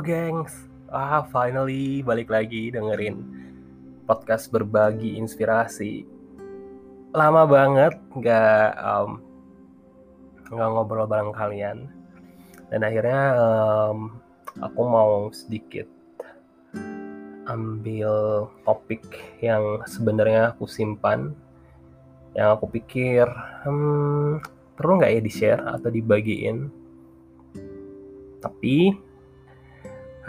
Gengs, 0.00 0.66
ah 0.88 1.20
finally 1.28 2.00
balik 2.00 2.32
lagi 2.32 2.72
dengerin 2.72 3.20
podcast 4.08 4.48
berbagi 4.48 5.20
inspirasi. 5.20 6.08
Lama 7.12 7.44
banget 7.44 8.00
nggak 8.16 8.70
um, 8.80 9.20
nggak 10.48 10.68
ngobrol 10.72 11.04
bareng 11.04 11.36
kalian, 11.36 11.84
dan 12.72 12.80
akhirnya 12.80 13.36
um, 13.36 14.16
aku 14.64 14.80
mau 14.88 15.28
sedikit 15.36 15.84
ambil 17.44 18.48
topik 18.64 19.04
yang 19.44 19.84
sebenarnya 19.84 20.56
aku 20.56 20.64
simpan, 20.64 21.36
yang 22.32 22.56
aku 22.56 22.72
pikir 22.72 23.28
hmm, 23.68 24.40
perlu 24.80 24.96
nggak 24.96 25.12
ya 25.12 25.20
di 25.20 25.32
share 25.32 25.62
atau 25.76 25.92
dibagiin. 25.92 26.72
Tapi 28.40 28.96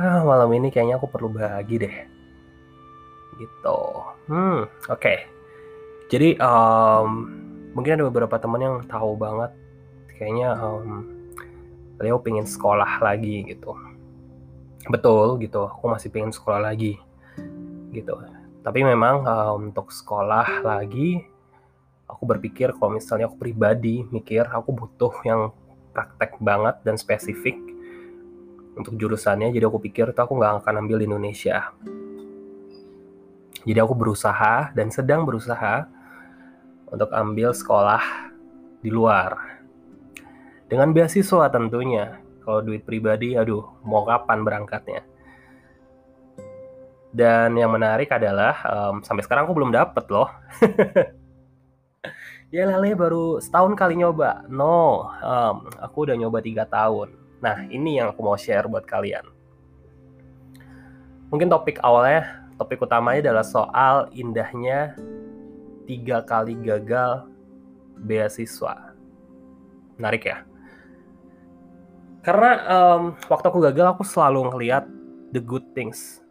ah, 0.01 0.21
malam 0.25 0.49
ini 0.57 0.73
kayaknya 0.73 0.97
aku 0.97 1.05
perlu 1.05 1.29
bagi 1.29 1.77
deh. 1.77 1.95
Gitu. 3.37 3.79
Hmm 4.29 4.65
oke. 4.65 4.97
Okay. 4.97 5.17
jadi 6.11 6.35
um, 6.43 7.31
mungkin 7.71 7.95
ada 7.95 8.05
beberapa 8.09 8.35
teman 8.41 8.61
yang 8.61 8.75
tahu 8.89 9.13
banget. 9.15 9.53
Kayaknya 10.17 10.57
um, 10.59 11.07
beliau 12.01 12.17
pengen 12.17 12.49
sekolah 12.49 12.99
lagi 12.99 13.45
gitu. 13.45 13.77
Betul 14.89 15.39
gitu. 15.39 15.69
Aku 15.69 15.85
masih 15.87 16.09
pengen 16.09 16.33
sekolah 16.33 16.59
lagi 16.59 16.97
gitu. 17.93 18.17
Tapi 18.61 18.79
memang 18.81 19.23
uh, 19.25 19.53
untuk 19.55 19.93
sekolah 19.93 20.65
lagi 20.65 21.31
aku 22.11 22.27
berpikir 22.27 22.75
kalau 22.75 22.99
misalnya 22.99 23.31
aku 23.31 23.39
pribadi 23.39 24.03
mikir 24.11 24.43
aku 24.51 24.75
butuh 24.75 25.15
yang 25.23 25.55
praktek 25.95 26.35
banget 26.43 26.75
dan 26.83 26.99
spesifik 26.99 27.55
untuk 28.75 28.95
jurusannya 28.95 29.51
jadi 29.51 29.67
aku 29.67 29.79
pikir 29.83 30.15
tuh 30.15 30.23
aku 30.23 30.33
nggak 30.39 30.63
akan 30.63 30.85
ambil 30.85 31.03
Indonesia. 31.03 31.75
Jadi 33.61 33.77
aku 33.77 33.93
berusaha 33.93 34.73
dan 34.73 34.89
sedang 34.89 35.21
berusaha 35.21 35.85
untuk 36.89 37.13
ambil 37.13 37.53
sekolah 37.53 38.01
di 38.81 38.89
luar. 38.89 39.37
Dengan 40.65 40.89
beasiswa 40.95 41.51
tentunya. 41.51 42.17
Kalau 42.41 42.65
duit 42.65 42.81
pribadi 42.81 43.37
aduh 43.37 43.61
mau 43.85 44.01
kapan 44.01 44.41
berangkatnya? 44.41 45.05
Dan 47.13 47.53
yang 47.53 47.69
menarik 47.69 48.09
adalah 48.09 48.55
um, 48.65 49.05
sampai 49.05 49.21
sekarang 49.21 49.45
aku 49.45 49.53
belum 49.53 49.73
dapet 49.73 50.05
loh. 50.09 50.29
Ya 52.51 52.67
lele 52.67 52.99
baru 52.99 53.39
setahun 53.39 53.79
kali 53.79 53.95
nyoba. 53.95 54.43
No 54.51 55.07
um, 55.23 55.71
aku 55.79 56.03
udah 56.03 56.19
nyoba 56.19 56.43
tiga 56.43 56.67
tahun 56.67 57.20
Nah, 57.41 57.65
ini 57.73 57.97
yang 57.97 58.13
aku 58.13 58.21
mau 58.21 58.37
share 58.37 58.69
buat 58.69 58.85
kalian. 58.85 59.25
Mungkin 61.33 61.49
topik 61.49 61.81
awalnya, 61.81 62.45
topik 62.61 62.85
utamanya 62.85 63.33
adalah 63.33 63.45
soal 63.45 63.95
indahnya 64.13 64.93
tiga 65.89 66.21
kali 66.21 66.53
gagal 66.61 67.25
beasiswa. 68.05 68.93
Menarik 69.97 70.29
ya? 70.29 70.45
Karena 72.21 72.51
um, 72.69 73.17
waktu 73.25 73.45
aku 73.49 73.59
gagal, 73.65 73.97
aku 73.97 74.05
selalu 74.05 74.53
ngeliat 74.53 74.85
the 75.33 75.41
good 75.41 75.65
things. 75.73 76.21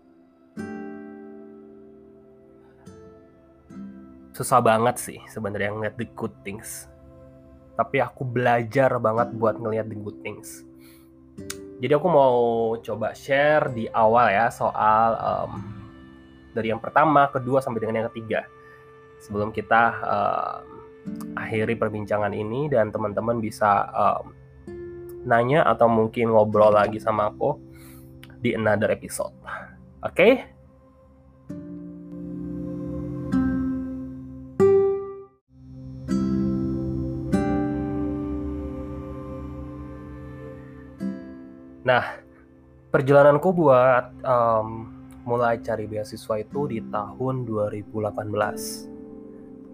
Susah 4.30 4.62
banget 4.62 4.94
sih 5.02 5.18
sebenarnya 5.26 5.74
ngeliat 5.74 5.98
the 5.98 6.06
good 6.14 6.32
things. 6.46 6.86
Tapi 7.74 7.98
aku 7.98 8.22
belajar 8.22 8.94
banget 9.02 9.34
buat 9.34 9.58
ngeliat 9.58 9.90
the 9.90 9.98
good 9.98 10.22
things 10.22 10.69
jadi 11.80 11.96
aku 11.96 12.08
mau 12.12 12.36
coba 12.84 13.16
share 13.16 13.72
di 13.72 13.88
awal 13.88 14.28
ya 14.28 14.52
soal 14.52 15.08
um, 15.16 15.80
dari 16.52 16.68
yang 16.68 16.82
pertama, 16.82 17.30
kedua 17.32 17.62
sampai 17.62 17.80
dengan 17.80 18.04
yang 18.04 18.08
ketiga. 18.12 18.44
Sebelum 19.24 19.48
kita 19.48 19.82
um, 20.04 20.62
akhiri 21.40 21.78
perbincangan 21.80 22.36
ini 22.36 22.68
dan 22.68 22.92
teman-teman 22.92 23.40
bisa 23.40 23.88
um, 23.96 24.36
nanya 25.24 25.64
atau 25.64 25.88
mungkin 25.88 26.32
ngobrol 26.36 26.72
lagi 26.74 27.00
sama 27.00 27.32
aku 27.32 27.56
di 28.40 28.52
another 28.52 28.92
episode. 28.92 29.32
Oke? 30.04 30.12
Okay? 30.12 30.32
Perjalananku 42.90 43.54
buat 43.54 44.10
um, 44.26 44.90
mulai 45.22 45.62
cari 45.62 45.86
beasiswa 45.86 46.42
itu 46.42 46.66
di 46.66 46.82
tahun 46.90 47.46
2018. 47.46 48.10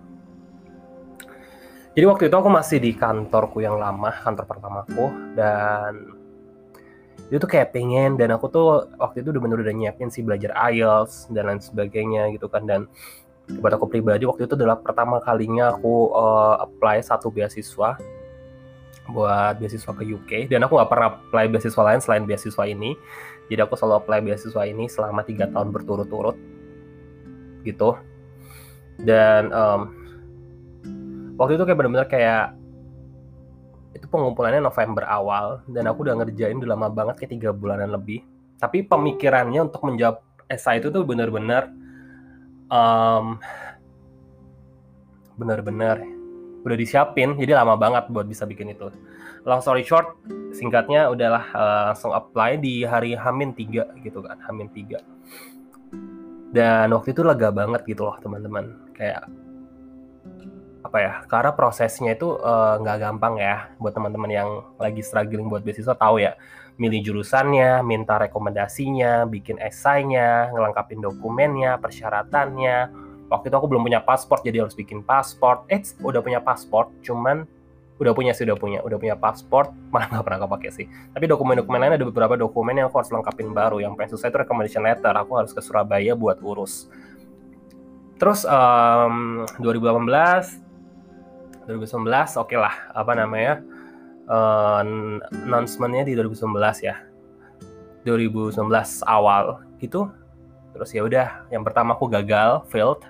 Jadi 1.96 2.04
waktu 2.04 2.28
itu 2.28 2.36
aku 2.36 2.50
masih 2.52 2.76
di 2.76 2.92
kantorku 2.92 3.64
yang 3.64 3.80
lama, 3.80 4.12
kantor 4.20 4.44
pertamaku, 4.44 5.08
dan 5.32 6.12
itu 7.32 7.40
tuh 7.42 7.50
kayak 7.50 7.72
pengen 7.72 8.14
dan 8.20 8.36
aku 8.36 8.46
tuh 8.52 8.92
waktu 9.00 9.24
itu 9.24 9.34
udah 9.34 9.42
bener 9.42 9.58
udah 9.64 9.74
nyiapin 9.74 10.12
sih 10.12 10.22
belajar 10.22 10.54
IELTS 10.70 11.32
dan 11.34 11.50
lain 11.50 11.58
sebagainya 11.58 12.30
gitu 12.36 12.46
kan 12.46 12.68
dan 12.68 12.86
buat 13.46 13.72
aku 13.78 13.86
pribadi 13.86 14.26
waktu 14.26 14.50
itu 14.50 14.58
adalah 14.58 14.74
pertama 14.82 15.22
kalinya 15.22 15.70
aku 15.70 16.10
uh, 16.10 16.58
apply 16.66 16.98
satu 16.98 17.30
beasiswa 17.30 17.94
buat 19.06 19.54
beasiswa 19.62 19.92
ke 19.94 20.02
UK 20.02 20.30
dan 20.50 20.66
aku 20.66 20.74
nggak 20.78 20.90
pernah 20.90 21.08
apply 21.14 21.46
beasiswa 21.50 21.82
lain 21.82 22.00
selain 22.02 22.24
beasiswa 22.26 22.64
ini. 22.66 22.98
Jadi 23.46 23.60
aku 23.62 23.78
selalu 23.78 24.02
apply 24.02 24.18
beasiswa 24.26 24.62
ini 24.66 24.90
selama 24.90 25.22
tiga 25.22 25.46
tahun 25.46 25.70
berturut-turut. 25.70 26.34
Gitu. 27.62 27.90
Dan 28.98 29.54
um, 29.54 29.80
waktu 31.38 31.54
itu 31.54 31.62
kayak 31.62 31.78
benar-benar 31.78 32.08
kayak 32.10 32.58
itu 33.94 34.06
pengumpulannya 34.10 34.58
November 34.58 35.06
awal. 35.06 35.62
Dan 35.70 35.86
aku 35.86 36.02
udah 36.02 36.18
ngerjain 36.18 36.58
udah 36.58 36.74
lama 36.74 36.90
banget 36.90 37.22
kayak 37.22 37.32
tiga 37.38 37.50
bulanan 37.54 37.94
lebih. 37.94 38.26
Tapi 38.58 38.82
pemikirannya 38.82 39.70
untuk 39.70 39.86
menjawab 39.86 40.18
esai 40.50 40.82
itu 40.82 40.90
tuh 40.90 41.06
benar-benar 41.06 41.70
um, 42.72 43.38
bener-bener 45.36 46.00
udah 46.66 46.76
disiapin 46.76 47.38
jadi 47.38 47.62
lama 47.62 47.78
banget 47.78 48.10
buat 48.10 48.26
bisa 48.26 48.48
bikin 48.48 48.74
itu. 48.74 48.90
Long 49.46 49.62
story 49.62 49.86
short 49.86 50.18
singkatnya 50.50 51.06
udahlah 51.06 51.44
uh, 51.54 51.82
langsung 51.94 52.10
apply 52.10 52.58
di 52.58 52.82
hari 52.82 53.14
Hamin 53.14 53.54
3 53.54 54.02
gitu 54.02 54.18
kan 54.26 54.42
Hamin 54.42 54.66
3 54.74 54.98
dan 56.56 56.88
waktu 56.96 57.12
itu 57.12 57.20
lega 57.20 57.52
banget 57.52 57.84
gitu 57.84 58.08
loh 58.08 58.16
teman-teman. 58.24 58.80
Kayak 58.96 59.28
apa 60.96 61.04
ya 61.04 61.14
karena 61.28 61.52
prosesnya 61.52 62.16
itu 62.16 62.40
eh, 62.40 62.74
nggak 62.80 62.96
uh, 62.96 63.00
gampang 63.04 63.36
ya 63.36 63.68
buat 63.76 63.92
teman-teman 63.92 64.32
yang 64.32 64.48
lagi 64.80 65.04
struggling 65.04 65.52
buat 65.52 65.60
beasiswa 65.60 65.92
tahu 65.92 66.24
ya. 66.24 66.40
Milih 66.80 67.04
jurusannya, 67.04 67.84
minta 67.84 68.16
rekomendasinya, 68.16 69.28
bikin 69.28 69.60
esainya, 69.60 70.48
ngelengkapin 70.56 71.04
dokumennya, 71.04 71.76
persyaratannya. 71.76 72.76
Waktu 73.28 73.44
itu 73.48 73.56
aku 73.60 73.68
belum 73.68 73.84
punya 73.84 74.00
paspor, 74.00 74.40
jadi 74.40 74.64
harus 74.64 74.72
bikin 74.72 75.04
paspor. 75.04 75.68
Eh, 75.68 75.84
udah 76.00 76.20
punya 76.24 76.40
paspor, 76.40 76.88
cuman 77.04 77.44
udah 78.00 78.12
punya 78.16 78.32
sih 78.32 78.44
udah 78.48 78.56
punya 78.60 78.80
udah 78.84 79.00
punya 79.00 79.16
paspor 79.16 79.72
malah 79.92 80.08
nggak 80.08 80.24
pernah 80.24 80.40
kepake 80.48 80.68
sih. 80.72 80.88
Tapi 81.12 81.24
dokumen-dokumen 81.28 81.76
lain 81.76 81.92
ada 82.00 82.06
beberapa 82.08 82.40
dokumen 82.40 82.72
yang 82.72 82.88
aku 82.88 83.04
harus 83.04 83.12
lengkapin 83.12 83.52
baru. 83.52 83.84
Yang 83.84 83.92
paling 84.00 84.10
susah 84.16 84.32
itu 84.32 84.38
recommendation 84.40 84.80
letter. 84.80 85.12
Aku 85.12 85.36
harus 85.36 85.52
ke 85.52 85.60
Surabaya 85.60 86.16
buat 86.16 86.40
urus. 86.40 86.88
Terus 88.16 88.48
um, 88.48 89.44
2018 89.60 90.65
2019 91.66 92.06
oke 92.06 92.46
okay 92.46 92.58
lah 92.58 92.74
apa 92.94 93.12
namanya 93.18 93.62
uh, 94.30 94.82
announcementnya 95.44 96.06
di 96.06 96.14
2019 96.14 96.54
ya. 96.86 97.02
2019 98.06 98.54
awal 99.02 99.66
gitu 99.82 100.06
terus 100.70 100.94
ya 100.94 101.02
udah 101.02 101.50
yang 101.50 101.66
pertama 101.66 101.98
aku 101.98 102.06
gagal 102.06 102.62
failed. 102.70 103.02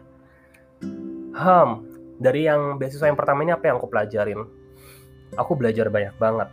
Hmm 1.36 1.84
dari 2.16 2.48
yang 2.48 2.80
beasiswa 2.80 3.12
yang 3.12 3.18
pertama 3.18 3.44
ini 3.44 3.52
apa 3.52 3.68
yang 3.68 3.76
aku 3.76 3.92
pelajarin? 3.92 4.40
Aku 5.36 5.52
belajar 5.52 5.92
banyak 5.92 6.16
banget. 6.16 6.48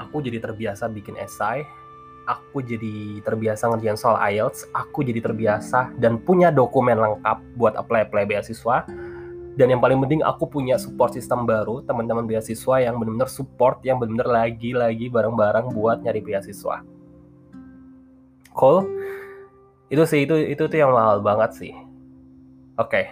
Aku 0.00 0.24
jadi 0.24 0.40
terbiasa 0.40 0.88
bikin 0.88 1.20
esai 1.20 1.68
aku 2.26 2.62
jadi 2.62 3.18
terbiasa 3.22 3.66
ngerjain 3.70 3.98
soal 3.98 4.18
IELTS 4.30 4.70
aku 4.70 5.02
jadi 5.02 5.18
terbiasa 5.22 5.90
dan 5.98 6.22
punya 6.22 6.54
dokumen 6.54 6.98
lengkap 6.98 7.38
buat 7.58 7.74
apply 7.74 8.06
apply 8.06 8.24
beasiswa 8.26 8.86
dan 9.52 9.68
yang 9.68 9.80
paling 9.84 10.00
penting 10.00 10.24
aku 10.24 10.48
punya 10.48 10.80
support 10.80 11.12
system 11.12 11.44
baru 11.44 11.84
teman-teman 11.84 12.24
beasiswa 12.24 12.80
yang 12.80 12.96
benar-benar 12.96 13.28
support 13.28 13.84
yang 13.84 14.00
benar-benar 14.00 14.48
lagi-lagi 14.48 15.12
bareng-bareng 15.12 15.76
buat 15.76 16.00
nyari 16.00 16.24
beasiswa. 16.24 16.80
Cool? 18.56 18.88
Itu 19.92 20.08
sih 20.08 20.24
itu 20.24 20.40
itu 20.40 20.62
tuh 20.64 20.78
yang 20.80 20.96
mahal 20.96 21.20
banget 21.20 21.52
sih. 21.56 21.72
Oke. 22.80 22.88
Okay. 22.88 23.06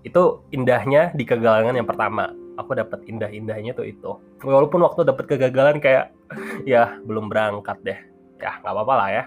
itu 0.00 0.40
indahnya 0.48 1.12
di 1.12 1.28
kegagalan 1.28 1.76
yang 1.76 1.84
pertama. 1.84 2.32
Aku 2.56 2.72
dapat 2.72 3.04
indah-indahnya 3.04 3.76
tuh 3.76 3.84
itu. 3.84 4.16
Walaupun 4.40 4.80
waktu 4.80 5.04
dapat 5.04 5.28
kegagalan 5.28 5.76
kayak 5.76 6.16
ya 6.64 6.96
belum 7.04 7.28
berangkat 7.28 7.78
deh. 7.84 8.00
Ya 8.40 8.58
nggak 8.64 8.72
apa-apa 8.74 8.94
lah 8.96 9.08
ya. 9.12 9.24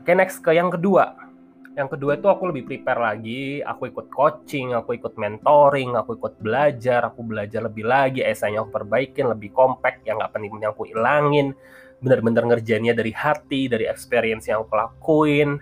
Oke 0.00 0.16
next 0.16 0.40
ke 0.40 0.56
yang 0.56 0.72
kedua 0.72 1.27
yang 1.76 1.88
kedua 1.90 2.16
itu 2.16 2.26
aku 2.26 2.50
lebih 2.50 2.64
prepare 2.64 3.00
lagi. 3.00 3.60
Aku 3.60 3.90
ikut 3.90 4.08
coaching 4.08 4.72
aku 4.72 4.96
ikut 4.96 5.14
mentoring 5.20 5.94
aku 5.94 6.16
ikut 6.16 6.40
belajar 6.40 7.04
aku 7.06 7.20
belajar 7.26 7.66
lebih 7.66 7.84
lagi. 7.84 8.24
Esainya 8.24 8.64
aku 8.64 8.72
perbaikin 8.72 9.28
lebih 9.28 9.52
compact 9.52 10.02
yang 10.08 10.18
nggak 10.18 10.32
penting-penting 10.32 10.70
aku 10.70 10.88
ilangin. 10.88 11.52
Bener-bener 11.98 12.46
ngerjainnya 12.46 12.94
dari 12.94 13.12
hati 13.12 13.66
dari 13.66 13.84
experience 13.86 14.46
yang 14.48 14.64
aku 14.64 14.74
lakuin 14.74 15.58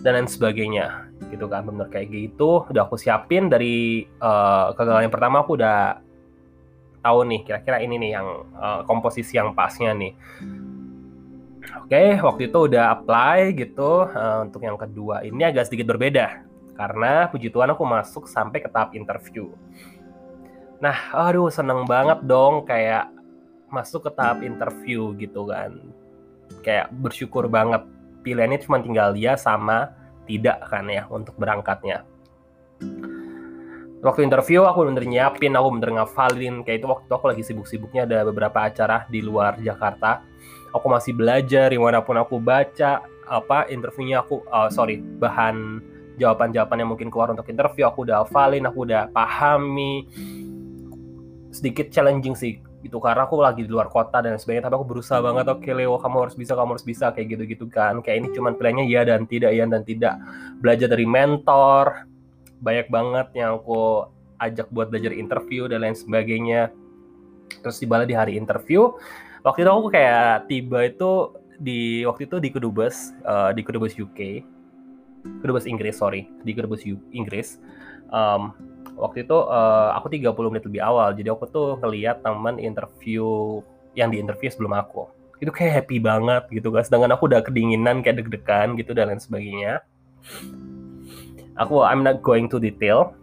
dan 0.00 0.18
lain 0.18 0.28
sebagainya. 0.28 1.12
Gitu 1.30 1.46
kan 1.46 1.62
bener 1.68 1.86
kayak 1.88 2.10
gitu. 2.10 2.66
Udah 2.66 2.88
aku 2.88 2.98
siapin 2.98 3.46
dari 3.48 4.04
uh, 4.20 4.74
kegagalan 4.74 5.06
yang 5.06 5.14
pertama 5.14 5.44
aku 5.44 5.56
udah 5.56 6.02
tahu 7.02 7.26
nih 7.26 7.40
kira-kira 7.42 7.82
ini 7.82 7.98
nih 7.98 8.10
yang 8.14 8.28
uh, 8.54 8.86
komposisi 8.86 9.34
yang 9.34 9.52
pasnya 9.58 9.90
nih 9.90 10.14
oke 11.62 11.88
okay, 11.88 12.18
waktu 12.18 12.42
itu 12.50 12.58
udah 12.70 12.84
apply 12.98 13.38
gitu 13.54 14.06
uh, 14.08 14.44
untuk 14.44 14.62
yang 14.62 14.78
kedua 14.78 15.22
ini 15.26 15.42
agak 15.42 15.68
sedikit 15.68 15.94
berbeda 15.94 16.46
karena 16.72 17.28
puji 17.28 17.52
Tuhan 17.52 17.72
aku 17.72 17.84
masuk 17.84 18.24
sampai 18.26 18.58
ke 18.62 18.68
tahap 18.68 18.94
interview 18.96 19.52
nah 20.82 20.96
aduh 21.14 21.52
seneng 21.52 21.86
banget 21.86 22.24
dong 22.26 22.66
kayak 22.66 23.10
masuk 23.70 24.08
ke 24.08 24.10
tahap 24.12 24.42
interview 24.42 25.14
gitu 25.14 25.46
kan 25.46 25.78
kayak 26.66 26.90
bersyukur 26.90 27.46
banget 27.46 27.86
pilihannya 28.22 28.62
cuma 28.62 28.78
tinggal 28.78 29.10
dia 29.14 29.34
sama 29.34 30.02
tidak 30.26 30.62
kan 30.70 30.86
ya 30.86 31.06
untuk 31.10 31.34
berangkatnya. 31.36 32.06
Waktu 34.02 34.26
interview 34.26 34.66
aku 34.66 34.82
bener 34.82 35.06
nyiapin, 35.06 35.54
aku 35.54 35.68
bener 35.78 35.90
ngafalin 36.02 36.66
kayak 36.66 36.82
itu 36.82 36.88
waktu 36.90 37.10
aku 37.10 37.26
lagi 37.30 37.42
sibuk-sibuknya 37.46 38.02
ada 38.02 38.26
beberapa 38.26 38.66
acara 38.66 39.06
di 39.06 39.22
luar 39.22 39.62
Jakarta. 39.62 40.26
Aku 40.72 40.86
masih 40.88 41.12
belajar 41.12 41.68
di 41.68 41.76
mana 41.76 42.00
pun 42.00 42.16
aku 42.16 42.40
baca 42.40 43.04
apa 43.28 43.68
interviewnya 43.70 44.24
aku 44.24 44.42
uh, 44.50 44.68
sorry 44.68 44.98
bahan 45.00 45.80
jawaban-jawaban 46.20 46.80
yang 46.84 46.90
mungkin 46.92 47.08
keluar 47.08 47.32
untuk 47.32 47.48
interview 47.48 47.88
aku 47.88 48.04
udah 48.04 48.24
hafalin, 48.24 48.68
aku 48.68 48.84
udah 48.84 49.08
pahami. 49.12 50.08
Sedikit 51.52 51.92
challenging 51.92 52.36
sih 52.36 52.60
gitu 52.82 52.98
karena 52.98 53.30
aku 53.30 53.38
lagi 53.38 53.62
di 53.62 53.70
luar 53.70 53.86
kota 53.86 54.18
dan 54.18 54.34
sebagainya 54.34 54.66
tapi 54.66 54.74
aku 54.74 54.86
berusaha 54.90 55.22
banget 55.22 55.46
oke 55.46 55.62
okay, 55.62 55.70
Leo 55.70 55.94
kamu 56.02 56.26
harus 56.26 56.34
bisa 56.34 56.58
kamu 56.58 56.74
harus 56.74 56.86
bisa 56.86 57.14
kayak 57.14 57.26
gitu 57.38 57.42
gitu 57.46 57.64
kan. 57.70 58.02
Kayak 58.02 58.16
ini 58.24 58.28
cuman 58.34 58.52
pilihannya 58.58 58.84
ya 58.90 59.02
dan 59.06 59.24
tidak 59.24 59.50
ya 59.54 59.64
dan 59.68 59.82
tidak. 59.86 60.14
Belajar 60.58 60.88
dari 60.90 61.06
mentor 61.06 62.10
banyak 62.62 62.86
banget 62.90 63.26
yang 63.38 63.58
aku 63.62 64.06
ajak 64.42 64.66
buat 64.74 64.90
belajar 64.90 65.14
interview 65.14 65.70
dan 65.70 65.86
lain 65.86 65.94
sebagainya. 65.94 66.74
Terus 67.62 67.78
tiba 67.78 68.02
di 68.02 68.16
hari 68.16 68.34
interview 68.34 68.90
waktu 69.42 69.66
itu 69.66 69.70
aku 69.70 69.90
kayak 69.90 70.46
tiba 70.46 70.88
itu 70.88 71.10
di 71.62 72.02
waktu 72.02 72.26
itu 72.26 72.42
di 72.42 72.48
Kedubes 72.50 73.14
uh, 73.22 73.54
di 73.54 73.62
Kedubes 73.62 73.94
UK 73.94 74.42
Kedubes 75.22 75.66
Inggris 75.66 75.98
sorry. 75.98 76.26
Di 76.42 76.52
Kedubes 76.52 76.82
Inggris. 77.14 77.58
Um, 78.12 78.52
waktu 78.98 79.24
itu 79.24 79.36
uh, 79.38 79.94
aku 79.96 80.12
30 80.12 80.34
menit 80.52 80.64
lebih 80.66 80.82
awal. 80.82 81.14
Jadi 81.14 81.28
aku 81.30 81.46
tuh 81.48 81.78
ngeliat 81.80 82.20
teman 82.26 82.58
interview 82.58 83.58
yang 83.94 84.10
di 84.10 84.18
interview 84.18 84.50
sebelum 84.50 84.74
aku. 84.74 85.08
Itu 85.38 85.50
kayak 85.50 85.86
happy 85.86 85.98
banget 85.98 86.46
gitu 86.54 86.70
guys 86.70 86.86
sedangkan 86.86 87.18
aku 87.18 87.26
udah 87.26 87.42
kedinginan 87.42 87.98
kayak 87.98 88.22
deg-degan 88.22 88.78
gitu 88.78 88.94
dan 88.94 89.10
lain 89.10 89.18
sebagainya. 89.22 89.82
Aku 91.58 91.82
I'm 91.82 92.06
not 92.06 92.22
going 92.22 92.46
to 92.50 92.58
detail. 92.62 93.14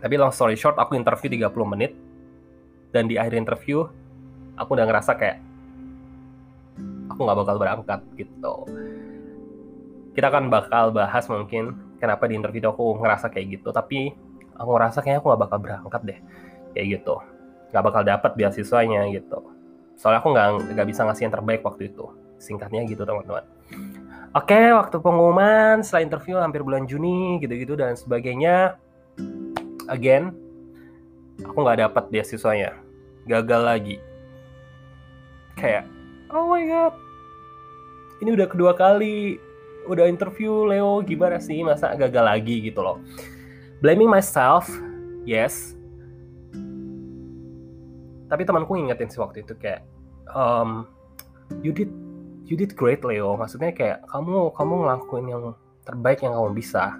Tapi 0.00 0.20
long 0.20 0.32
story 0.32 0.56
short 0.56 0.76
aku 0.76 0.96
interview 0.96 1.32
30 1.32 1.72
menit. 1.72 1.92
Dan 2.92 3.12
di 3.12 3.20
akhir 3.20 3.36
interview 3.36 3.84
aku 4.56 4.70
udah 4.76 4.86
ngerasa 4.88 5.12
kayak 5.16 5.38
aku 7.12 7.20
nggak 7.24 7.38
bakal 7.38 7.56
berangkat 7.56 8.00
gitu. 8.16 8.54
Kita 10.16 10.32
akan 10.32 10.48
bakal 10.48 10.92
bahas 10.96 11.28
mungkin 11.28 11.76
kenapa 12.00 12.28
di 12.28 12.36
interview 12.36 12.72
aku 12.72 13.00
ngerasa 13.00 13.32
kayak 13.32 13.60
gitu 13.60 13.72
tapi 13.72 14.12
aku 14.56 14.70
ngerasa 14.76 15.00
kayaknya 15.04 15.20
aku 15.20 15.28
nggak 15.32 15.42
bakal 15.48 15.58
berangkat 15.60 16.02
deh 16.04 16.18
kayak 16.76 16.86
gitu. 17.00 17.14
Nggak 17.72 17.84
bakal 17.84 18.02
dapat 18.04 18.30
beasiswanya 18.36 19.08
gitu. 19.12 19.38
Soalnya 19.96 20.20
aku 20.20 20.28
nggak 20.32 20.48
nggak 20.76 20.86
bisa 20.88 21.00
ngasih 21.08 21.22
yang 21.28 21.34
terbaik 21.36 21.60
waktu 21.64 21.92
itu. 21.92 22.04
Singkatnya 22.36 22.84
gitu 22.84 23.04
teman-teman. 23.04 23.44
Oke 24.36 24.60
waktu 24.76 25.00
pengumuman 25.00 25.80
setelah 25.80 26.04
interview 26.04 26.36
hampir 26.36 26.60
bulan 26.60 26.84
Juni 26.84 27.40
gitu-gitu 27.40 27.76
dan 27.76 27.96
sebagainya. 27.96 28.76
Again 29.88 30.36
aku 31.40 31.56
nggak 31.56 31.88
dapat 31.88 32.04
beasiswanya. 32.12 32.76
Gagal 33.24 33.62
lagi 33.64 33.96
kayak 35.56 35.88
oh 36.30 36.46
my 36.52 36.62
god. 36.68 36.94
Ini 38.20 38.32
udah 38.32 38.46
kedua 38.48 38.72
kali 38.76 39.40
udah 39.88 40.08
interview 40.08 40.68
Leo 40.68 41.00
gimana 41.02 41.40
sih? 41.40 41.64
Masa 41.64 41.96
gagal 41.96 42.24
lagi 42.24 42.60
gitu 42.64 42.84
loh. 42.84 43.00
Blaming 43.80 44.08
myself 44.08 44.68
yes. 45.24 45.74
Tapi 48.26 48.42
temanku 48.44 48.76
ngingetin 48.76 49.08
sih 49.08 49.20
waktu 49.20 49.42
itu 49.42 49.56
kayak 49.56 49.84
um, 50.32 50.84
you 51.64 51.72
did 51.72 51.90
you 52.44 52.56
did 52.56 52.76
great 52.76 53.00
Leo. 53.02 53.36
Maksudnya 53.36 53.72
kayak 53.72 54.04
kamu 54.12 54.52
kamu 54.54 54.72
ngelakuin 54.84 55.26
yang 55.28 55.42
terbaik 55.88 56.20
yang 56.20 56.36
kamu 56.36 56.52
bisa. 56.56 56.96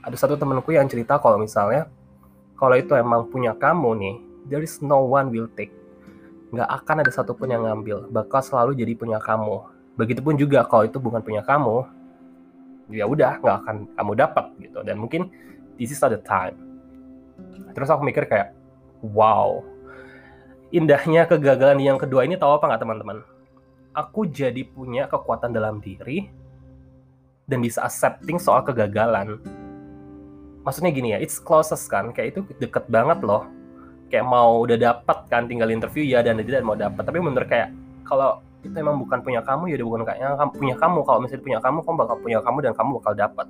Ada 0.00 0.16
satu 0.16 0.40
temanku 0.40 0.72
yang 0.72 0.88
cerita 0.88 1.20
kalau 1.20 1.36
misalnya 1.36 1.88
kalau 2.56 2.76
itu 2.76 2.92
emang 2.96 3.28
punya 3.28 3.52
kamu 3.56 3.90
nih 3.96 4.16
there 4.48 4.64
is 4.64 4.80
no 4.80 5.04
one 5.04 5.28
will 5.28 5.48
take 5.52 5.72
nggak 6.50 6.68
akan 6.82 6.96
ada 7.06 7.10
satupun 7.14 7.48
yang 7.50 7.62
ngambil. 7.62 8.10
Bakal 8.10 8.42
selalu 8.42 8.74
jadi 8.74 8.92
punya 8.98 9.22
kamu. 9.22 9.62
Begitupun 9.94 10.34
juga 10.34 10.66
kalau 10.66 10.86
itu 10.86 10.98
bukan 10.98 11.22
punya 11.22 11.42
kamu 11.46 11.86
ya 12.90 13.06
udah 13.06 13.38
nggak 13.38 13.56
akan 13.64 13.76
kamu 13.94 14.12
dapat 14.18 14.46
gitu. 14.58 14.78
Dan 14.82 14.98
mungkin 14.98 15.30
this 15.78 15.94
is 15.94 16.02
not 16.02 16.10
the 16.10 16.22
time. 16.22 16.58
Terus 17.72 17.88
aku 17.88 18.02
mikir 18.02 18.26
kayak 18.26 18.50
wow. 19.02 19.62
Indahnya 20.70 21.26
kegagalan 21.26 21.82
yang 21.82 21.98
kedua 21.98 22.26
ini 22.26 22.34
tahu 22.34 22.58
apa 22.58 22.66
nggak 22.66 22.82
teman-teman? 22.82 23.18
Aku 23.94 24.26
jadi 24.26 24.62
punya 24.66 25.10
kekuatan 25.10 25.50
dalam 25.50 25.82
diri 25.82 26.30
dan 27.46 27.58
bisa 27.62 27.82
accepting 27.82 28.38
soal 28.38 28.62
kegagalan. 28.62 29.38
Maksudnya 30.62 30.90
gini 30.94 31.14
ya 31.14 31.18
it's 31.22 31.38
closest 31.42 31.90
kan? 31.90 32.10
Kayak 32.14 32.38
itu 32.38 32.40
deket 32.58 32.86
banget 32.90 33.22
loh 33.22 33.59
kayak 34.10 34.26
mau 34.26 34.66
udah 34.66 34.76
dapat 34.76 35.18
kan 35.30 35.46
tinggal 35.46 35.70
interview 35.70 36.04
ya 36.04 36.20
dan 36.20 36.36
tidak 36.42 36.66
mau 36.66 36.74
dapat 36.74 37.00
tapi 37.06 37.22
menurut 37.22 37.46
kayak 37.46 37.70
kalau 38.02 38.42
itu 38.60 38.76
emang 38.76 39.00
bukan 39.00 39.24
punya 39.24 39.40
kamu 39.40 39.72
ya 39.72 39.74
udah 39.80 39.86
bukan 39.88 40.02
kayaknya 40.04 40.28
kamu 40.36 40.50
punya 40.52 40.76
kamu. 40.76 40.98
Kalau 41.08 41.18
misalnya 41.24 41.44
punya 41.48 41.58
kamu 41.64 41.78
kamu 41.80 41.96
bakal 41.96 42.16
punya 42.20 42.38
kamu 42.44 42.58
dan 42.60 42.72
kamu 42.76 42.90
bakal 43.00 43.14
dapat 43.16 43.46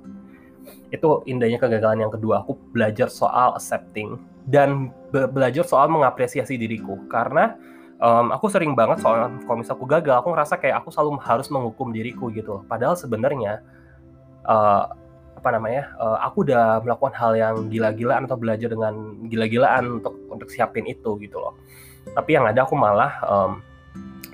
itu 0.93 1.07
indahnya 1.25 1.57
kegagalan 1.57 2.05
yang 2.05 2.13
kedua 2.13 2.45
aku 2.45 2.53
belajar 2.69 3.09
soal 3.09 3.57
accepting 3.57 4.21
dan 4.45 4.93
be 5.09 5.25
belajar 5.27 5.67
soal 5.67 5.91
mengapresiasi 5.91 6.55
diriku. 6.55 6.95
Karena 7.11 7.59
um, 8.01 8.33
aku 8.33 8.49
sering 8.49 8.73
banget 8.73 8.99
soal 8.99 9.29
kalau 9.45 9.57
misalnya 9.61 9.77
aku 9.77 9.85
gagal 9.87 10.15
aku 10.17 10.27
ngerasa 10.33 10.53
kayak 10.57 10.75
aku 10.83 10.89
selalu 10.89 11.21
harus 11.21 11.47
menghukum 11.53 11.93
diriku 11.93 12.33
gitu 12.33 12.65
padahal 12.65 12.97
sebenarnya 12.97 13.61
uh, 14.49 14.89
apa 15.41 15.49
namanya 15.57 15.89
uh, 15.97 16.21
aku 16.21 16.45
udah 16.45 16.85
melakukan 16.85 17.13
hal 17.17 17.33
yang 17.33 17.55
gila-gilaan 17.73 18.29
atau 18.29 18.37
belajar 18.37 18.69
dengan 18.69 18.93
gila-gilaan 19.25 19.97
untuk 19.97 20.13
untuk 20.29 20.53
siapin 20.53 20.85
itu 20.85 21.17
gitu 21.17 21.41
loh. 21.41 21.57
Tapi 22.13 22.37
yang 22.37 22.45
ada 22.45 22.61
aku 22.61 22.77
malah 22.77 23.17
um, 23.25 23.51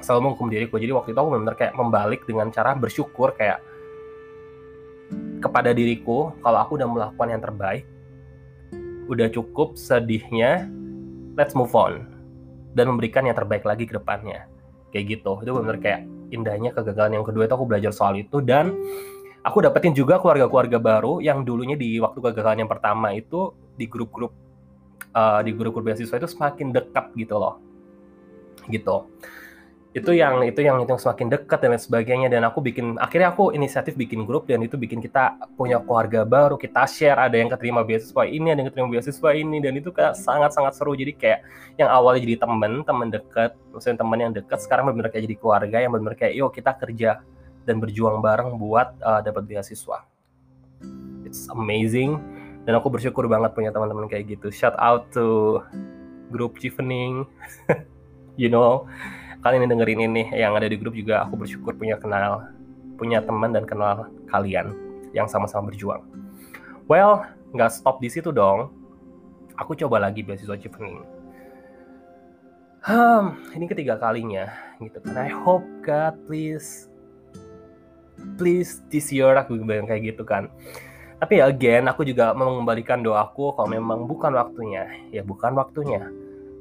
selalu 0.03 0.29
menghukum 0.29 0.51
diriku 0.51 0.75
jadi 0.75 0.91
waktu 0.91 1.15
itu 1.15 1.19
aku 1.19 1.29
benar-benar 1.31 1.57
kayak 1.57 1.73
membalik 1.79 2.21
dengan 2.27 2.51
cara 2.51 2.75
bersyukur 2.75 3.31
kayak 3.33 3.63
kepada 5.39 5.71
diriku 5.71 6.35
kalau 6.43 6.59
aku 6.59 6.75
udah 6.75 6.87
melakukan 6.91 7.27
yang 7.31 7.41
terbaik 7.41 7.87
udah 9.07 9.31
cukup 9.31 9.79
sedihnya 9.79 10.67
let's 11.39 11.55
move 11.55 11.71
on 11.71 12.17
dan 12.77 12.93
memberikan 12.93 13.25
yang 13.25 13.33
terbaik 13.33 13.65
lagi 13.65 13.89
ke 13.89 13.97
depannya. 13.97 14.45
Kayak 14.93 15.17
gitu. 15.17 15.41
Itu 15.41 15.51
benar 15.57 15.81
kayak 15.81 16.05
indahnya 16.29 16.69
kegagalan 16.75 17.17
yang 17.17 17.25
kedua 17.25 17.49
itu 17.49 17.55
aku 17.57 17.65
belajar 17.65 17.91
soal 17.95 18.13
itu 18.19 18.43
dan 18.43 18.75
aku 19.47 19.63
dapetin 19.63 19.95
juga 19.95 20.19
keluarga-keluarga 20.19 20.75
baru 20.75 21.23
yang 21.23 21.47
dulunya 21.47 21.79
di 21.79 21.95
waktu 22.03 22.19
kegagalan 22.19 22.67
yang 22.67 22.71
pertama 22.71 23.15
itu 23.15 23.55
di 23.79 23.87
grup-grup 23.87 24.35
uh, 25.15 25.39
di 25.39 25.55
grup-grup 25.55 25.87
beasiswa 25.87 26.19
itu 26.19 26.27
semakin 26.27 26.75
dekat 26.75 27.15
gitu 27.15 27.39
loh. 27.39 27.55
Gitu. 28.67 29.07
Itu 29.95 30.13
yang 30.13 30.45
itu 30.45 30.61
yang 30.61 30.83
itu 30.83 30.93
semakin 30.99 31.31
dekat 31.31 31.57
dan 31.63 31.73
lain 31.73 31.81
sebagainya. 31.81 32.27
Dan 32.27 32.43
aku 32.43 32.59
bikin 32.59 32.99
akhirnya 32.99 33.31
aku 33.31 33.55
inisiatif 33.55 33.95
bikin 33.95 34.27
grup 34.27 34.45
dan 34.45 34.59
itu 34.61 34.75
bikin 34.75 34.99
kita 34.99 35.39
punya 35.55 35.79
keluarga 35.81 36.27
baru 36.27 36.59
kita 36.59 36.83
share 36.85 37.17
ada 37.17 37.33
yang 37.33 37.49
keterima 37.49 37.81
beasiswa 37.87 38.27
ini 38.27 38.51
ada 38.51 38.61
yang 38.61 38.69
keterima 38.69 38.89
beasiswa 38.93 39.29
ini 39.33 39.57
dan 39.63 39.73
itu 39.79 39.89
kayak 39.95 40.19
sangat 40.19 40.51
sangat 40.53 40.75
seru. 40.75 40.93
Jadi 40.93 41.15
kayak 41.15 41.39
yang 41.79 41.89
awalnya 41.89 42.21
jadi 42.27 42.35
temen 42.43 42.83
temen 42.83 43.07
dekat 43.09 43.55
maksudnya 43.71 43.97
teman 44.03 44.17
yang 44.19 44.31
dekat 44.35 44.59
sekarang 44.59 44.91
benar-benar 44.91 45.09
kayak 45.15 45.23
jadi 45.31 45.37
keluarga 45.39 45.77
yang 45.81 45.91
benar-benar 45.95 46.17
kayak 46.19 46.33
yuk 46.35 46.51
kita 46.53 46.71
kerja 46.77 47.09
dan 47.67 47.83
berjuang 47.83 48.23
bareng 48.23 48.55
buat 48.55 48.95
uh, 49.03 49.19
dapat 49.19 49.43
beasiswa. 49.43 50.07
It's 51.27 51.51
amazing. 51.51 52.15
Dan 52.63 52.79
aku 52.79 52.87
bersyukur 52.87 53.27
banget 53.27 53.51
punya 53.51 53.75
teman-teman 53.75 54.07
kayak 54.07 54.39
gitu. 54.39 54.47
Shout 54.47 54.75
out 54.79 55.11
to 55.11 55.59
grup 56.31 56.59
Chevening 56.59 57.23
you 58.41 58.51
know 58.51 58.83
kalian 59.41 59.63
yang 59.63 59.79
dengerin 59.79 60.01
ini 60.11 60.23
yang 60.35 60.53
ada 60.59 60.67
di 60.67 60.75
grup 60.75 60.91
juga 60.91 61.23
aku 61.23 61.39
bersyukur 61.39 61.71
punya 61.71 61.95
kenal 61.95 62.43
punya 62.99 63.23
teman 63.23 63.55
dan 63.55 63.63
kenal 63.63 64.11
kalian 64.27 64.75
yang 65.15 65.27
sama-sama 65.31 65.71
berjuang. 65.71 66.03
Well 66.91 67.23
nggak 67.55 67.71
stop 67.71 68.03
di 68.03 68.11
situ 68.11 68.35
dong. 68.35 68.71
Aku 69.57 69.73
coba 69.73 70.03
lagi 70.03 70.21
beasiswa 70.21 70.59
Chevening 70.59 71.17
hmm, 72.87 73.51
ini 73.51 73.65
ketiga 73.67 73.99
kalinya 73.99 74.47
gitu 74.79 75.03
kan. 75.03 75.15
I 75.19 75.29
hope 75.31 75.67
God 75.83 76.15
please 76.25 76.86
please 78.37 78.81
this 78.93 79.09
year 79.13 79.33
aku 79.37 79.57
bilang 79.61 79.89
kayak 79.89 80.13
gitu 80.15 80.23
kan. 80.25 80.49
Tapi 81.17 81.41
ya 81.41 81.49
again 81.49 81.89
aku 81.89 82.05
juga 82.05 82.29
mengembalikan 82.37 83.01
doaku 83.01 83.57
kalau 83.57 83.69
memang 83.69 84.05
bukan 84.05 84.37
waktunya. 84.37 84.85
Ya 85.09 85.25
bukan 85.25 85.57
waktunya. 85.57 86.05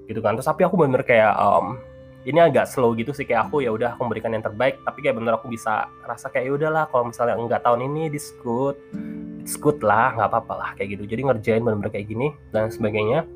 Gitu 0.08 0.25
kan. 0.25 0.36
Terus 0.36 0.48
tapi 0.48 0.64
aku 0.64 0.80
bener 0.80 1.04
kayak 1.04 1.36
um, 1.36 1.76
ini 2.25 2.40
agak 2.40 2.64
slow 2.64 2.96
gitu 2.96 3.12
sih. 3.12 3.28
Kayak 3.28 3.52
aku 3.52 3.60
ya 3.60 3.70
udah 3.72 3.92
aku 3.96 4.08
memberikan 4.08 4.32
yang 4.32 4.40
terbaik. 4.40 4.80
Tapi 4.80 4.98
kayak 5.04 5.16
bener 5.20 5.36
aku 5.36 5.52
bisa 5.52 5.92
rasa 6.08 6.32
kayak 6.32 6.48
ya 6.48 6.52
udahlah 6.56 6.84
kalau 6.88 7.12
misalnya 7.12 7.36
enggak 7.36 7.60
tahun 7.60 7.84
ini 7.84 8.08
this 8.08 8.32
good. 8.40 8.80
It's 9.44 9.60
good 9.60 9.78
lah 9.84 10.16
nggak 10.16 10.28
apa-apa 10.32 10.54
lah 10.56 10.70
kayak 10.80 10.96
gitu. 10.96 11.04
Jadi 11.04 11.20
ngerjain 11.28 11.60
bener-bener 11.60 11.92
kayak 11.92 12.08
gini 12.08 12.32
dan 12.50 12.72
sebagainya. 12.72 13.28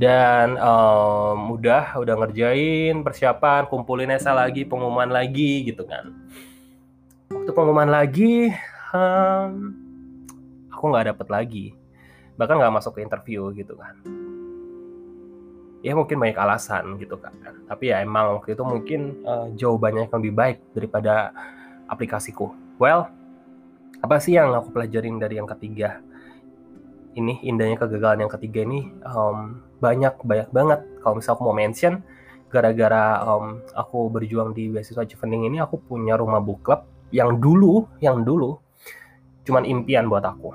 Dan 0.00 0.56
um, 0.56 1.56
udah 1.60 1.96
udah 1.96 2.14
ngerjain 2.24 3.04
persiapan 3.04 3.68
kumpulin 3.68 4.08
esa 4.12 4.32
lagi 4.32 4.64
pengumuman 4.64 5.12
lagi 5.12 5.60
gitu 5.68 5.84
kan 5.84 6.19
waktu 7.30 7.54
pengumuman 7.54 7.86
lagi 7.86 8.50
um, 8.90 9.70
aku 10.66 10.84
nggak 10.90 11.14
dapet 11.14 11.26
lagi. 11.30 11.66
Bahkan 12.34 12.54
nggak 12.58 12.74
masuk 12.74 12.98
ke 12.98 13.06
interview 13.06 13.54
gitu 13.54 13.78
kan. 13.78 13.94
Ya 15.80 15.94
mungkin 15.94 16.18
banyak 16.18 16.36
alasan 16.36 16.98
gitu 16.98 17.16
kan. 17.16 17.30
Tapi 17.70 17.94
ya 17.94 18.02
emang 18.02 18.42
waktu 18.42 18.58
itu 18.58 18.62
mungkin 18.66 19.22
uh, 19.22 19.46
jawabannya 19.54 20.10
yang 20.10 20.14
lebih 20.18 20.34
baik 20.34 20.58
daripada 20.74 21.30
aplikasiku. 21.86 22.50
Well 22.82 23.06
apa 24.00 24.16
sih 24.18 24.34
yang 24.34 24.50
aku 24.56 24.74
pelajarin 24.74 25.20
dari 25.20 25.38
yang 25.38 25.46
ketiga 25.46 26.00
ini 27.14 27.42
indahnya 27.46 27.78
kegagalan 27.78 28.26
yang 28.26 28.32
ketiga 28.32 28.62
ini? 28.66 28.90
Um, 29.06 29.62
banyak 29.78 30.18
banyak 30.22 30.48
banget. 30.50 30.80
Kalau 31.02 31.14
misal 31.18 31.38
aku 31.38 31.46
mau 31.46 31.54
mention 31.54 32.02
gara-gara 32.50 33.22
um, 33.22 33.62
aku 33.78 34.10
berjuang 34.10 34.50
di 34.50 34.66
beasiswa 34.66 35.06
Chevening 35.06 35.46
ini 35.46 35.62
aku 35.62 35.78
punya 35.78 36.18
rumah 36.18 36.42
book 36.42 36.66
club 36.66 36.82
yang 37.10 37.38
dulu 37.42 37.86
yang 37.98 38.22
dulu 38.22 38.58
cuman 39.46 39.66
impian 39.66 40.06
buat 40.06 40.22
aku. 40.22 40.54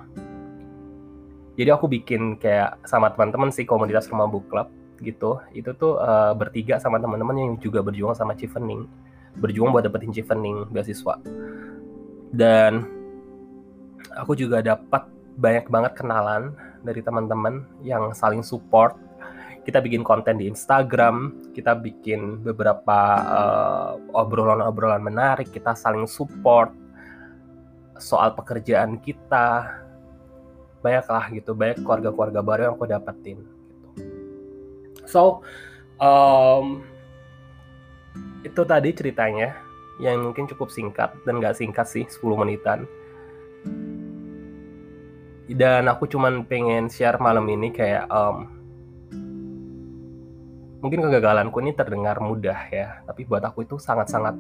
Jadi 1.56 1.70
aku 1.72 1.88
bikin 1.88 2.36
kayak 2.36 2.84
sama 2.84 3.12
teman-teman 3.16 3.48
sih 3.48 3.64
komunitas 3.64 4.12
rumah 4.12 4.28
book 4.28 4.48
club 4.52 4.68
gitu. 5.00 5.40
Itu 5.56 5.76
tuh 5.76 6.00
uh, 6.00 6.36
bertiga 6.36 6.80
sama 6.80 7.00
teman-teman 7.00 7.36
yang 7.36 7.52
juga 7.60 7.80
berjuang 7.80 8.16
sama 8.16 8.36
Chevening. 8.36 8.88
Berjuang 9.40 9.72
buat 9.72 9.84
dapetin 9.88 10.12
Chevening 10.12 10.68
beasiswa. 10.72 11.16
Dan 12.36 12.84
aku 14.16 14.36
juga 14.36 14.60
dapat 14.60 15.08
banyak 15.36 15.68
banget 15.72 15.92
kenalan 15.96 16.56
dari 16.84 17.00
teman-teman 17.00 17.64
yang 17.84 18.12
saling 18.12 18.44
support. 18.44 19.00
Kita 19.66 19.82
bikin 19.82 20.06
konten 20.06 20.38
di 20.38 20.46
Instagram, 20.46 21.50
kita 21.58 21.74
bikin 21.74 22.46
beberapa 22.46 23.00
uh, 23.26 23.92
obrolan-obrolan 24.14 25.02
menarik, 25.02 25.50
kita 25.50 25.74
saling 25.74 26.06
support 26.06 26.70
soal 28.00 28.36
pekerjaan 28.36 29.00
kita 29.00 29.72
banyak 30.84 31.06
lah 31.10 31.26
gitu 31.34 31.58
banyak 31.58 31.82
keluarga-keluarga 31.82 32.40
baru 32.46 32.62
yang 32.70 32.74
aku 32.78 32.86
dapetin 32.86 33.42
gitu. 33.42 33.90
so 35.10 35.22
um, 35.98 36.86
itu 38.46 38.62
tadi 38.62 38.94
ceritanya 38.94 39.58
yang 39.98 40.22
mungkin 40.22 40.46
cukup 40.46 40.70
singkat 40.70 41.16
dan 41.26 41.42
gak 41.42 41.58
singkat 41.58 41.90
sih 41.90 42.06
10 42.06 42.22
menitan 42.38 42.86
dan 45.50 45.90
aku 45.90 46.06
cuman 46.06 46.46
pengen 46.46 46.92
share 46.92 47.18
malam 47.18 47.50
ini 47.50 47.74
kayak 47.74 48.06
um, 48.14 48.55
mungkin 50.86 51.01
kegagalanku 51.10 51.58
ini 51.65 51.74
terdengar 51.74 52.22
mudah 52.22 52.70
ya 52.70 53.01
tapi 53.10 53.25
buat 53.25 53.42
aku 53.42 53.65
itu 53.65 53.82
sangat-sangat 53.82 54.38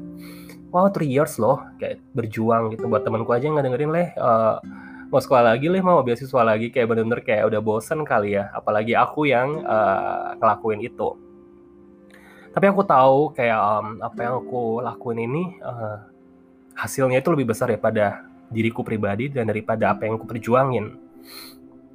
wow 0.75 0.91
three 0.91 1.07
years 1.07 1.39
loh 1.39 1.63
kayak 1.79 2.03
berjuang 2.11 2.75
gitu. 2.75 2.91
Buat 2.91 3.07
temanku 3.07 3.31
aja 3.31 3.47
yang 3.47 3.55
dengerin 3.55 3.95
leh 3.95 4.11
uh, 4.19 4.59
mau 5.07 5.21
sekolah 5.23 5.55
lagi 5.55 5.71
leh 5.71 5.79
mau 5.79 6.03
beasiswa 6.03 6.43
lagi 6.43 6.67
kayak 6.67 6.91
bener-bener 6.91 7.23
kayak 7.23 7.47
udah 7.47 7.61
bosen 7.63 8.03
kali 8.03 8.35
ya. 8.35 8.51
Apalagi 8.51 8.91
aku 8.91 9.31
yang 9.31 9.63
uh, 9.63 10.35
ngelakuin 10.35 10.83
itu. 10.83 11.15
Tapi 12.51 12.65
aku 12.67 12.83
tahu 12.83 13.31
kayak 13.35 13.55
um, 13.59 13.99
apa 14.03 14.19
yang 14.19 14.35
aku 14.43 14.79
lakuin 14.83 15.19
ini 15.23 15.43
uh, 15.63 16.03
hasilnya 16.75 17.23
itu 17.23 17.31
lebih 17.31 17.55
besar 17.55 17.71
daripada 17.71 18.23
diriku 18.51 18.83
pribadi 18.83 19.31
dan 19.31 19.47
daripada 19.47 19.95
apa 19.95 20.07
yang 20.07 20.19
aku 20.19 20.27
perjuangin. 20.27 20.99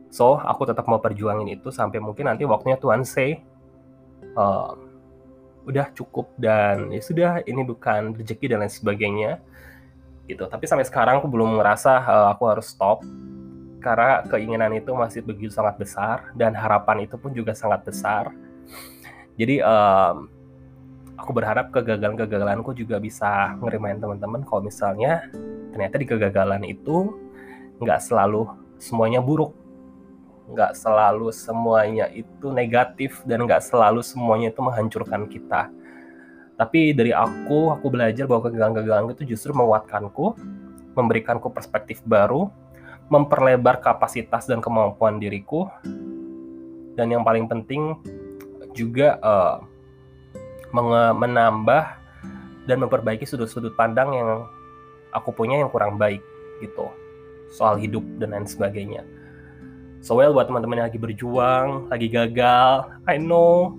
So 0.08 0.40
aku 0.40 0.68
tetap 0.68 0.88
mau 0.88 0.98
perjuangin 0.98 1.48
itu 1.52 1.68
sampai 1.68 2.00
mungkin 2.00 2.28
nanti 2.28 2.48
waktunya 2.48 2.76
Tuhan 2.80 3.04
say 3.04 3.40
uh, 4.36 4.74
udah 5.64 5.92
cukup 5.92 6.32
dan 6.40 6.90
ya 6.90 7.02
sudah 7.04 7.30
ini 7.44 7.62
bukan 7.62 8.16
rezeki 8.16 8.56
dan 8.56 8.64
lain 8.64 8.72
sebagainya 8.72 9.32
gitu. 10.26 10.46
Tapi 10.46 10.64
sampai 10.66 10.86
sekarang 10.86 11.22
aku 11.22 11.28
belum 11.30 11.58
ngerasa 11.58 11.92
uh, 12.06 12.26
aku 12.34 12.44
harus 12.50 12.70
stop 12.70 13.02
karena 13.80 14.22
keinginan 14.28 14.76
itu 14.76 14.92
masih 14.92 15.24
begitu 15.24 15.52
sangat 15.56 15.80
besar 15.80 16.30
dan 16.36 16.52
harapan 16.52 17.08
itu 17.08 17.16
pun 17.16 17.32
juga 17.32 17.56
sangat 17.56 17.82
besar. 17.84 18.28
Jadi 19.40 19.64
um, 19.64 20.28
aku 21.16 21.30
berharap 21.32 21.72
kegagalan-kegagalanku 21.72 22.72
juga 22.76 23.00
bisa 23.00 23.56
ngerimain 23.60 24.00
teman-teman 24.00 24.44
kalau 24.44 24.64
misalnya 24.64 25.28
ternyata 25.72 25.96
di 25.96 26.06
kegagalan 26.08 26.64
itu 26.64 27.12
nggak 27.80 28.00
selalu 28.00 28.48
semuanya 28.76 29.20
buruk 29.20 29.56
nggak 30.50 30.74
selalu 30.74 31.30
semuanya 31.30 32.10
itu 32.10 32.50
negatif 32.50 33.22
dan 33.24 33.46
nggak 33.46 33.62
selalu 33.62 34.02
semuanya 34.02 34.50
itu 34.50 34.60
menghancurkan 34.60 35.30
kita. 35.30 35.70
Tapi 36.60 36.92
dari 36.92 37.14
aku, 37.14 37.72
aku 37.72 37.88
belajar 37.88 38.28
bahwa 38.28 38.50
kegagalan-kegagalan 38.50 39.16
itu 39.16 39.32
justru 39.32 39.56
menguatkanku, 39.56 40.36
memberikanku 40.92 41.48
perspektif 41.48 42.04
baru, 42.04 42.52
memperlebar 43.08 43.80
kapasitas 43.80 44.44
dan 44.44 44.60
kemampuan 44.60 45.16
diriku, 45.16 45.72
dan 47.00 47.08
yang 47.08 47.24
paling 47.24 47.48
penting 47.48 47.96
juga 48.76 49.16
uh, 49.24 49.64
menambah 51.16 51.84
dan 52.68 52.76
memperbaiki 52.76 53.24
sudut-sudut 53.24 53.74
pandang 53.74 54.12
yang 54.14 54.30
aku 55.10 55.34
punya 55.34 55.58
yang 55.58 55.72
kurang 55.72 55.98
baik 55.98 56.22
gitu 56.60 56.86
soal 57.50 57.80
hidup 57.80 58.04
dan 58.22 58.36
lain 58.36 58.46
sebagainya. 58.46 59.02
So 60.00 60.16
well 60.16 60.32
buat 60.32 60.48
teman-teman 60.48 60.80
yang 60.80 60.88
lagi 60.88 60.96
berjuang, 60.96 61.92
lagi 61.92 62.08
gagal, 62.08 62.88
I 63.04 63.20
know 63.20 63.76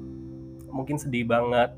mungkin 0.69 1.01
sedih 1.01 1.25
banget. 1.25 1.73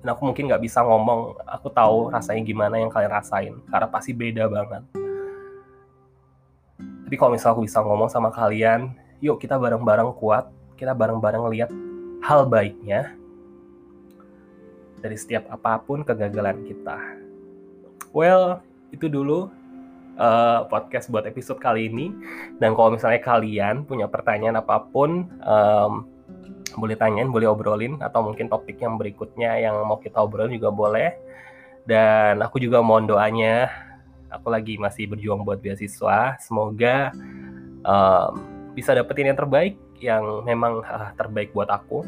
Dan 0.00 0.14
aku 0.14 0.24
mungkin 0.30 0.48
nggak 0.48 0.62
bisa 0.62 0.80
ngomong, 0.80 1.36
aku 1.44 1.68
tahu 1.68 2.08
rasanya 2.08 2.40
gimana 2.46 2.80
yang 2.80 2.88
kalian 2.88 3.12
rasain, 3.12 3.54
karena 3.68 3.86
pasti 3.90 4.14
beda 4.16 4.46
banget. 4.48 4.82
Tapi 6.78 7.14
kalau 7.18 7.34
misalnya 7.34 7.54
aku 7.58 7.64
bisa 7.66 7.82
ngomong 7.82 8.08
sama 8.08 8.30
kalian, 8.32 8.94
yuk 9.18 9.42
kita 9.42 9.58
bareng-bareng 9.58 10.14
kuat, 10.16 10.48
kita 10.78 10.94
bareng-bareng 10.94 11.44
lihat 11.50 11.70
hal 12.22 12.46
baiknya 12.46 13.12
dari 15.02 15.18
setiap 15.18 15.50
apa 15.50 15.82
pun 15.82 16.06
kegagalan 16.06 16.62
kita. 16.62 16.98
Well, 18.14 18.62
itu 18.94 19.10
dulu 19.10 19.50
uh, 20.18 20.66
podcast 20.66 21.08
buat 21.08 21.24
episode 21.24 21.62
kali 21.62 21.88
ini. 21.88 22.12
Dan 22.58 22.74
kalau 22.74 22.92
misalnya 22.92 23.22
kalian 23.22 23.86
punya 23.86 24.10
pertanyaan 24.10 24.60
apa 24.60 24.84
pun, 24.90 25.30
um, 25.46 26.04
boleh 26.76 26.98
tanyain, 26.98 27.30
boleh 27.30 27.48
obrolin, 27.48 27.96
atau 28.02 28.20
mungkin 28.20 28.50
topik 28.50 28.78
yang 28.82 29.00
berikutnya 29.00 29.56
yang 29.58 29.78
mau 29.86 29.96
kita 29.96 30.20
obrolin 30.20 30.52
juga 30.52 30.68
boleh. 30.74 31.16
Dan 31.88 32.44
aku 32.44 32.60
juga 32.60 32.84
mohon 32.84 33.08
doanya, 33.08 33.72
aku 34.28 34.52
lagi 34.52 34.76
masih 34.76 35.08
berjuang 35.08 35.46
buat 35.46 35.62
beasiswa. 35.64 36.36
Semoga 36.36 37.14
um, 37.86 38.32
bisa 38.76 38.92
dapetin 38.92 39.32
yang 39.32 39.38
terbaik, 39.40 39.80
yang 39.98 40.44
memang 40.44 40.84
uh, 40.84 41.10
terbaik 41.16 41.56
buat 41.56 41.72
aku. 41.72 42.04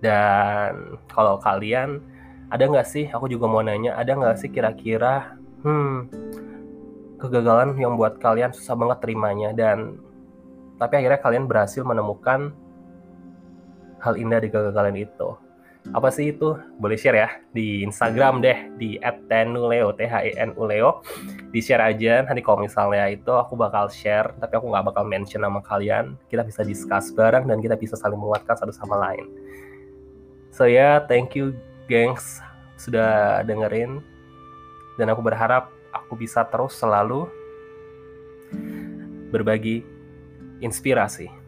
Dan 0.00 0.96
kalau 1.12 1.36
kalian 1.40 2.00
ada 2.48 2.64
nggak 2.64 2.88
sih? 2.88 3.10
Aku 3.12 3.28
juga 3.28 3.50
mau 3.50 3.60
nanya, 3.60 3.98
ada 3.98 4.16
nggak 4.16 4.38
sih 4.40 4.48
kira-kira, 4.48 5.36
hmm, 5.66 6.25
kegagalan 7.16 7.76
yang 7.80 7.96
buat 7.96 8.20
kalian 8.20 8.52
susah 8.52 8.76
banget 8.76 8.98
terimanya 9.02 9.50
dan 9.56 9.96
tapi 10.76 11.00
akhirnya 11.00 11.20
kalian 11.20 11.44
berhasil 11.48 11.80
menemukan 11.80 12.52
hal 14.00 14.14
indah 14.20 14.40
di 14.40 14.48
kegagalan 14.52 14.96
itu. 14.96 15.36
apa 15.94 16.10
sih 16.10 16.34
itu? 16.34 16.58
Boleh 16.82 16.98
share 16.98 17.14
ya 17.14 17.30
di 17.54 17.86
Instagram 17.86 18.42
deh 18.42 18.74
di 18.74 18.98
@tenuleo 19.30 19.94
t 19.94 20.02
h 20.02 20.18
e 20.18 20.34
n 20.34 20.50
u 20.58 20.66
leo 20.66 20.98
di 21.54 21.62
share 21.62 21.78
aja 21.78 22.26
nanti 22.26 22.42
kalau 22.42 22.66
misalnya 22.66 23.06
itu 23.06 23.30
aku 23.30 23.54
bakal 23.54 23.86
share 23.86 24.34
tapi 24.42 24.58
aku 24.58 24.66
nggak 24.66 24.82
bakal 24.90 25.06
mention 25.06 25.46
nama 25.46 25.62
kalian. 25.62 26.18
Kita 26.26 26.42
bisa 26.42 26.66
discuss 26.66 27.14
bareng 27.14 27.46
dan 27.46 27.62
kita 27.62 27.78
bisa 27.78 27.94
saling 27.94 28.18
menguatkan 28.18 28.58
satu 28.58 28.74
sama 28.74 28.98
lain. 28.98 29.30
So 30.50 30.66
ya 30.66 30.74
yeah, 30.74 30.94
thank 31.06 31.38
you 31.38 31.54
gengs 31.86 32.42
sudah 32.74 33.46
dengerin. 33.46 34.02
Dan 34.98 35.06
aku 35.14 35.22
berharap 35.22 35.75
aku 35.96 36.12
bisa 36.20 36.44
terus 36.44 36.76
selalu 36.76 37.24
berbagi 39.32 39.82
inspirasi 40.60 41.45